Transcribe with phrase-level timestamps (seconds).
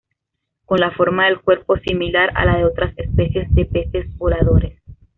[0.65, 4.81] Con la forma del cuerpo similar a la de otras especies de peces voladores.